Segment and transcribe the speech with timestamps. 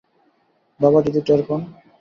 [0.79, 1.61] বাবা যদি টের পান?